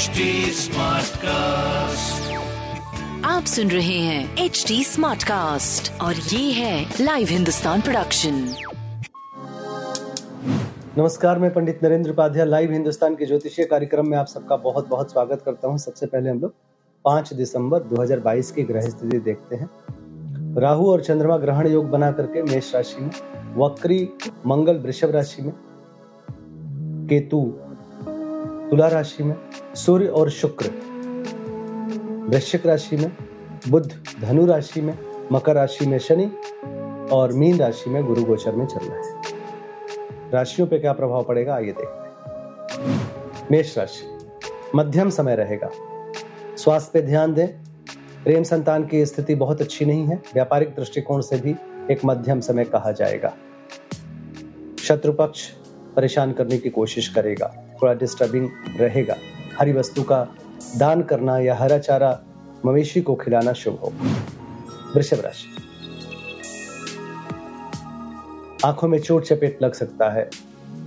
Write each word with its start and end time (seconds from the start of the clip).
HD 0.00 0.24
Smartcast. 0.56 2.28
आप 3.24 3.44
सुन 3.44 3.70
रहे 3.70 3.98
हैं 3.98 4.44
एच 4.44 4.64
डी 4.68 4.84
स्मार्ट 4.84 5.22
कास्ट 5.22 6.00
और 6.00 6.14
ये 6.14 6.52
है 6.52 6.94
लाइव 7.00 7.28
हिंदुस्तान 7.30 7.80
प्रोडक्शन 7.80 8.34
नमस्कार 10.98 11.38
मैं 11.38 11.52
पंडित 11.54 11.84
नरेंद्र 11.84 12.10
उपाध्याय 12.10 12.46
लाइव 12.46 12.72
हिंदुस्तान 12.72 13.14
के 13.14 13.26
ज्योतिषीय 13.26 13.64
कार्यक्रम 13.64 14.08
में 14.08 14.16
आप 14.18 14.26
सबका 14.26 14.56
बहुत 14.56 14.88
बहुत 14.88 15.12
स्वागत 15.12 15.42
करता 15.46 15.68
हूँ। 15.68 15.78
सबसे 15.78 16.06
पहले 16.06 16.30
हम 16.30 16.40
लोग 16.40 16.54
5 17.04 17.32
दिसंबर 17.32 17.82
2022 17.88 18.50
की 18.50 18.62
ग्रह 18.62 18.88
स्थिति 18.88 19.18
देखते 19.18 19.56
हैं। 19.56 19.70
राहु 20.60 20.90
और 20.90 21.00
चंद्रमा 21.00 21.36
ग्रहण 21.36 21.66
योग 21.66 21.90
बना 21.90 22.12
करके 22.12 22.42
मेष 22.42 22.74
राशि 22.74 23.02
में 23.02 23.10
वक्री 23.56 24.08
मंगल 24.46 24.78
वृषभ 24.78 25.10
राशि 25.14 25.42
में 25.42 25.52
केतु 27.08 27.40
तुला 28.70 28.88
राशि 28.88 29.22
में 29.22 29.36
सूर्य 29.74 30.06
और 30.06 30.30
शुक्र। 30.30 30.66
वृश्चिक 32.28 32.66
राशि 32.66 32.96
में 32.96 33.16
बुध, 33.68 33.92
धनु 34.20 34.46
राशि 34.46 34.80
में 34.80 34.98
मकर 35.32 35.54
राशि 35.54 35.86
में 35.86 35.98
शनि 35.98 36.26
और 37.12 37.32
मीन 37.32 37.58
राशि 37.58 37.90
में 37.90 38.04
गुरु 38.04 38.24
गोचर 38.24 38.52
में 38.52 38.66
चल 38.66 38.78
रहा 38.82 38.96
है। 38.96 39.22
राशियों 40.32 40.68
पे 40.68 40.78
क्या 40.78 40.92
प्रभाव 40.92 41.24
पड़ेगा, 41.24 41.54
आइए 41.54 41.72
देखते 41.72 41.82
हैं। 41.82 43.40
मेष 43.50 43.78
राशि, 43.78 44.28
मध्यम 44.74 45.10
समय 45.10 45.36
रहेगा। 45.36 45.70
स्वास्थ्य 46.56 46.90
पे 46.94 47.02
ध्यान 47.02 47.34
दें। 47.34 47.48
प्रेम 48.24 48.42
संतान 48.42 48.86
की 48.86 49.06
स्थिति 49.06 49.34
बहुत 49.34 49.60
अच्छी 49.60 49.84
नहीं 49.84 50.06
है। 50.06 50.22
व्यापारिक 50.34 50.68
दृष्टिकोण 50.68 51.20
से 51.20 51.36
भी 51.36 51.54
एक 51.92 52.00
मध्यम 52.04 52.40
समय 52.40 52.64
कहा 52.64 52.92
जाएगा। 52.92 53.34
शत्रु 54.78 55.12
पक्ष 55.12 55.50
परेशान 56.00 56.32
करने 56.32 56.58
की 56.58 56.70
कोशिश 56.70 57.08
करेगा, 57.08 57.46
थोड़ा 57.82 57.94
डिस्टर्बिंग 57.94 58.48
रहेगा। 58.76 59.16
हरी 59.58 59.72
वस्तु 59.72 60.02
का 60.02 60.26
दान 60.76 61.02
करना 61.02 61.38
या 61.38 61.54
हरा 61.54 61.78
चारा 61.78 62.20
मवेशी 62.66 63.00
को 63.00 63.14
खिलाना 63.14 63.52
शुभ 63.52 63.74
होगा 63.74 64.14
वृषभ 64.96 65.20
राशि। 65.20 65.48
आँखों 68.64 68.88
में 68.88 68.98
चोट 69.00 69.24
चपेट 69.24 69.58
लग 69.62 69.72
सकता 69.72 70.10
है। 70.10 70.30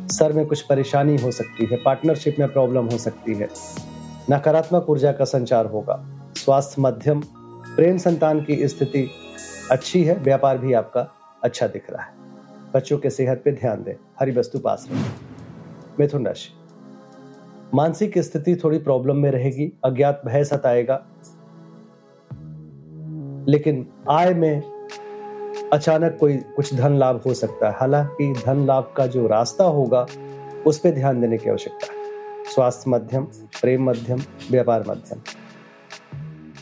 सर 0.10 0.34
में 0.34 0.46
कुछ 0.46 0.62
परेशानी 0.62 1.18
हो 1.18 1.32
सकती 1.32 1.66
है। 1.66 1.78
पार्टनरशिप 1.78 2.36
में 2.40 2.48
प्रॉब्लम 2.54 2.86
हो 2.86 2.98
सकती 2.98 3.34
है। 3.34 3.50
नकारात्मक 4.32 4.90
ऊर्जा 4.90 5.12
का 5.12 5.26
संचार 5.26 5.66
होगा। 5.66 6.04
स्वास्थ्य 6.36 6.82
मध्यम, 6.82 7.22
प्रेम 7.76 7.98
संतान 7.98 8.44
की 8.44 8.68
स्थिति 8.68 9.10
अच्छी 9.72 10.04
है। 10.04 10.16
व्यापार 10.16 10.58
भी 10.58 10.74
आपका 10.74 11.08
अच्छा 11.44 11.68
दिख 11.68 11.92
रहा 11.92 12.04
है। 12.04 12.23
बच्चों 12.74 12.98
के 12.98 13.10
सेहत 13.10 13.42
पे 13.46 13.52
ध्यान 13.52 13.84
दें। 13.84 13.94
हरी 14.20 14.32
वस्तु 14.32 14.60
पास 14.60 14.88
रखें। 14.92 15.12
मिथुन 16.00 16.26
राशि 16.26 16.50
मानसिक 17.74 18.20
स्थिति 18.20 18.56
थोड़ी 18.56 18.78
प्रॉब्लम 18.78 19.16
में 19.16 19.32
रहेगी, 19.32 19.80
अज्ञात 19.86 20.22
भय 20.26 20.44
सताएगा। 20.44 21.06
लेकिन 23.48 23.90
आय 24.10 24.34
में 24.34 24.62
अचानक 25.74 26.18
कोई 26.20 26.38
कुछ 26.38 26.74
धन 26.74 26.94
लाभ 26.94 27.22
हो 27.26 27.34
सकता 27.34 27.70
है। 27.70 27.78
हालाँकि 27.78 28.34
धन 28.46 28.66
लाभ 28.66 28.94
का 28.98 29.08
जो 29.08 29.28
रास्ता 29.28 29.64
होगा, 29.64 30.06
उस 30.68 30.80
पर 30.80 30.92
ध्यान 30.92 31.22
देने 31.22 31.38
की 31.38 31.50
आवश्यकता 31.50 31.94
है। 31.94 32.04
स्वास्थ्य 32.44 32.84
मध्यम, 32.88 33.24
प्रेम 33.62 33.90
मध्यम, 33.90 34.20
व्यापार 34.52 34.84
मध्यम। 34.88 35.20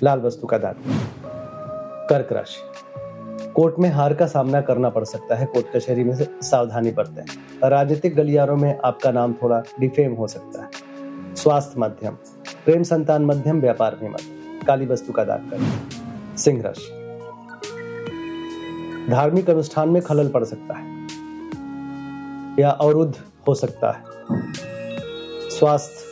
लाल 0.04 0.20
वस्तु 0.20 0.48
का 0.48 0.58
दान। 0.58 0.76
कर्क 2.09 2.32
राशि। 2.32 3.01
कोर्ट 3.56 3.76
में 3.80 3.90
हार 3.90 4.14
का 4.14 4.28
सामना 4.28 4.62
करना 4.62 4.90
पड़ 4.90 5.04
सकता 5.04 5.36
है। 5.36 5.46
कोर्ट 5.46 5.66
कचहरी 5.76 6.04
में 6.04 6.16
सावधानी 6.42 6.92
बरतें। 6.92 7.24
राजनीतिक 7.70 8.16
गलियारों 8.16 8.58
में 8.58 8.80
आपका 8.86 9.12
नाम 9.12 9.34
थोड़ा 9.34 9.64
डिफेम 9.80 10.14
हो 10.14 10.28
सकता 10.28 10.62
है। 10.62 10.70
स्वास्थ्य 11.36 11.74
मध्यम, 11.78 12.12
प्रेम 12.66 12.84
संतान 12.84 13.26
मध्यम, 13.26 13.62
व्यापार 13.62 13.98
में 14.02 14.10
मध्यम 14.10 14.66
काली 14.66 14.86
वस्तु 14.86 15.14
का 15.14 15.24
दान 15.24 15.38
करें। 15.38 15.90
सिंह 16.38 16.62
राशि 16.62 16.98
धार्मिक 19.11 19.50
अनुष्ठान 19.50 19.90
में 19.90 20.02
खलल 20.02 20.28
पड़ 20.28 20.44
सकता 20.44 20.78
है। 20.78 21.08
या 22.60 22.70
अवरुद्ध 22.70 23.16
हो 23.48 23.56
सकता 23.56 23.92
है। 23.92 24.04
स्वास्थ्य 25.50 26.06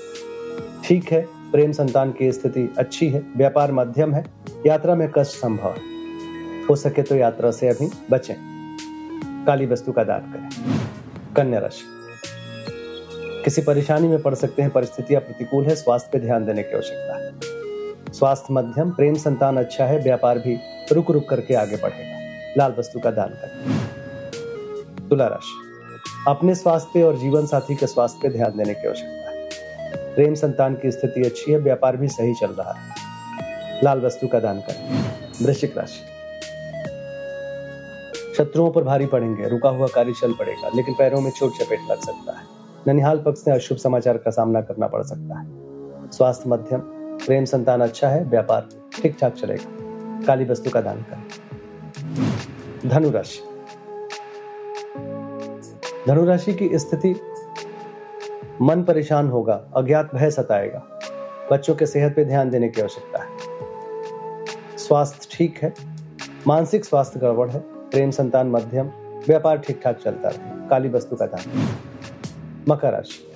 ठीक 0.84 1.12
है, 1.12 1.22
प्रेम 1.52 1.72
संतान 1.72 2.12
की 2.12 2.32
स्थिति 2.32 2.74
अच्छी 2.78 3.10
है, 3.10 3.24
व्यापार 3.38 3.72
मध्यम 3.72 4.14
है, 4.14 4.26
यात्रा 4.66 4.96
में 4.96 5.12
कष्ट 5.16 5.32
संभव 5.32 5.70
है। 5.70 5.99
हो 6.70 6.76
सके 6.76 7.02
तो 7.02 7.16
यात्रा 7.16 7.52
से 7.52 7.70
अभी 7.70 7.90
बचें। 8.12 8.36
काली 9.48 9.66
वस्तु 9.66 9.92
का 9.92 10.04
दान 10.04 10.20
करें। 10.20 10.50
कन्या 11.36 11.60
राशि। 11.60 11.84
किसी 13.44 13.62
परेशानी 13.62 14.08
में 14.08 14.22
पड़ 14.22 14.36
सकते 14.36 14.62
हैं 14.62 14.72
परिस्थितियाँ 14.72 15.22
प्रतिकूल 15.22 15.66
है, 15.66 15.76
स्वास्थ्य 15.76 16.10
पे 16.14 16.20
ध्यान 16.20 16.46
देने 16.46 16.64
की 16.64 16.76
आवश्यकता 16.76 17.26
है। 17.26 17.40
स्वास्थ्य 18.14 18.48
मध्यम, 18.52 18.92
प्रेम 18.92 19.16
संतान 19.16 19.58
अच्छा 19.58 19.86
है, 19.86 20.00
व्यापार 20.00 20.40
भी 20.40 20.60
रुक 20.92 21.12
रुक 21.12 21.30
करके 21.30 21.54
आगे 21.54 21.76
बढ़ेगा। 21.76 22.20
लाल 22.58 22.74
वस्तु 22.80 23.00
का 23.00 23.12
दान 23.12 23.30
करें। 23.30 23.80
तुला 25.10 25.28
राशि। 25.28 25.70
अपने 26.28 26.56
स्वास्थ्य 26.56 27.04
और 27.04 27.18
जीवन 27.18 27.46
साथी 27.46 27.76
के 27.76 27.88
स्वास्थ्य 27.88 28.20
पे 28.24 28.30
ध्यान 28.30 28.52
देने 28.58 28.74
की 28.74 28.88
आवश्यकता 28.88 29.30
है। 29.30 29.50
प्रेम 30.16 30.34
संतान 30.34 30.76
की 30.76 30.92
स्थिति 30.92 31.24
अच्छी 31.24 31.52
है, 31.52 31.58
व्यापार 31.58 31.98
भी 31.98 32.08
सही 32.08 32.34
चल 32.34 32.52
रहा 32.52 32.74
है। 32.74 32.96
लाल 33.84 34.00
वस्तु 34.00 34.28
का 34.28 34.40
दान 34.40 34.60
करें। 34.60 35.12
वृश्चिक 35.42 35.78
राशि। 35.78 36.19
शत्रुओं 38.40 38.72
पर 38.72 38.84
भारी 38.84 39.06
पड़ेंगे, 39.06 39.48
रुका 39.48 39.70
हुआ 39.70 39.88
कार्य 39.88 40.14
चल 40.14 40.34
पड़ेगा, 40.34 40.72
लेकिन 40.76 40.94
पैरों 40.94 41.22
में 41.22 41.32
चोट 41.32 41.52
चपेट 41.52 41.80
लग 41.92 42.00
सकता 42.00 42.40
है। 42.40 42.46
ननिहाल 42.88 43.20
पक्ष 43.20 43.40
से 43.40 43.52
अशुभ 43.52 43.78
समाचार 43.78 44.18
का 44.18 44.32
सामना 44.32 44.62
करना 44.62 44.88
पड़ 44.88 45.04
सकता 45.04 45.40
है। 45.40 45.48
स्वास्थ्य 46.12 46.50
मध्यम, 46.50 46.80
प्रेम 47.26 47.46
संतान 47.46 47.82
अच्छा 47.82 48.10
है, 48.10 48.26
व्यापार 48.26 48.70
ठीक 49.02 49.18
ठाक 49.20 49.34
चलेगा। 49.34 49.78
काली 50.26 50.46
वस्तु 50.46 50.70
का 50.70 50.82
दान 50.82 51.02
करें। 51.02 51.24
धनुराशि। 52.90 53.40
धनुराशि 56.08 56.54
की 56.54 56.70
स्थिति, 56.74 57.16
मन 58.62 58.84
परेशान 58.84 59.28
होगा, 59.28 59.66
अज्ञात 59.76 60.16
भय 60.16 60.32
सताएगा। 60.32 61.00
बच्चों 61.52 61.76
के 61.76 61.86
सेहत 61.86 62.16
पे 62.16 62.26
ध्यान 62.26 62.50
देने 62.50 62.70
की 62.70 62.82
आवश्यकता 62.82 63.20
है। 63.24 63.30
स्वास्थ्य 64.78 65.28
ठीक 65.32 65.58
है, 65.64 65.74
मानसिक 66.48 66.86
स्वास्थ्य 66.86 67.20
गड़बड़ 67.20 67.50
है। 67.50 67.79
प्रेम 67.92 68.12
संतान 68.12 68.48
मध्यम, 68.48 68.88
व्यापार 69.28 69.58
ठीक 69.58 69.82
ठाक 69.84 69.98
चलता 69.98 70.30
है 70.30 70.70
काली 70.70 70.90
वस्तु 70.90 71.16
का 71.16 71.26
दान। 71.26 71.68
मकर 72.70 72.92
राशि। 72.92 73.32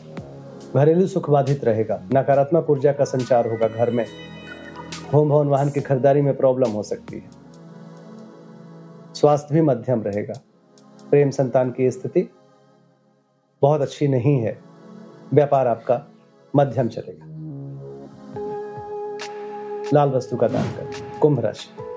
घरेलू 0.75 1.07
सुख 1.07 1.29
बाधित 1.29 1.63
रहेगा, 1.63 2.03
नकारात्मक 2.13 2.69
ऊर्जा 2.69 2.93
का 2.93 3.03
संचार 3.03 3.51
होगा 3.51 3.67
घर 3.67 3.91
में। 3.91 4.05
होम, 5.13 5.29
भवन, 5.29 5.47
वाहन 5.47 5.69
की 5.69 5.81
खरीदारी 5.81 6.21
में 6.21 6.37
प्रॉब्लम 6.37 6.69
हो 6.69 6.83
सकती 6.83 7.15
है। 7.15 7.29
स्वास्थ्य 9.13 9.55
भी 9.55 9.61
मध्यम 9.61 10.01
रहेगा। 10.01 10.33
प्रेम 11.09 11.29
संतान 11.29 11.71
की 11.71 11.91
स्थिति 11.91 12.29
बहुत 13.61 13.81
अच्छी 13.81 14.07
नहीं 14.07 14.39
है। 14.39 14.59
व्यापार 15.33 15.67
आपका 15.67 16.01
मध्यम 16.55 16.87
चलेगा। 16.87 17.25
लाल 19.93 20.09
वस्तु 20.09 20.37
का 20.37 20.47
दान 20.47 20.71
करें। 20.71 21.19
कुंभ 21.19 21.39
राशि। 21.39 21.92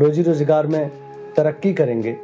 रोजी 0.00 0.22
रोज़गार 0.22 0.66
में 0.66 0.90
तरक्की 1.36 1.72
करेंगे, 1.74 2.16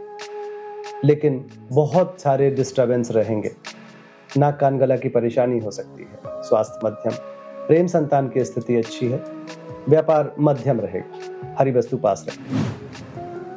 लेकिन 1.05 1.45
बहुत 1.73 2.21
सारे 2.21 2.51
डिस्टरबेंस 2.51 3.11
रहेंगे। 3.11 3.51
नाक 4.39 4.59
कान 4.61 4.79
गला 4.79 4.97
की 4.97 5.09
परेशानी 5.09 5.59
हो 5.59 5.71
सकती 5.71 6.03
है। 6.03 6.43
स्वास्थ्य 6.43 6.81
मध्यम, 6.85 7.15
प्रेम 7.67 7.87
संतान 7.87 8.29
की 8.29 8.45
स्थिति 8.45 8.77
अच्छी 8.77 9.09
है। 9.09 9.23
व्यापार 9.89 10.35
मध्यम 10.41 10.81
रहेगा। 10.81 11.55
हरी 11.59 11.73
वस्तु 11.73 11.97
पास 11.97 12.27
रहे 12.29 12.61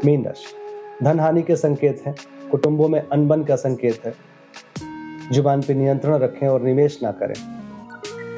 मीन 0.06 0.26
राशि। 0.26 1.04
धन 1.04 1.20
हानि 1.20 1.42
के 1.42 1.56
संकेत 1.56 2.04
हैं। 2.06 2.16
कुटुंबों 2.52 2.90
में 2.90 3.02
अनबन 3.02 3.44
का 3.44 3.56
संकेत 3.56 4.02
है। 4.06 4.14
ज़ुबान 5.32 5.62
पर 5.62 5.74
नियंत्रण 5.74 6.18
रखें 6.18 6.48
और 6.48 6.62
निवेश 6.62 7.00
ना 7.04 7.12
करें। 7.12 7.36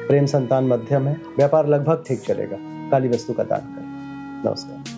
प्रेम 0.08 0.26
संतान 0.26 0.64
मध्यम 0.64 1.08
है। 1.08 1.20
व्यापार 1.36 1.66
लगभग 1.66 2.04
ठीक 2.08 2.20
चलेगा। 2.20 2.56
काली 2.90 3.08
वस्तु 3.08 3.32
का 3.32 3.44
दान 3.44 3.60
करें। 3.60 4.48
नमस्कार। 4.48 4.97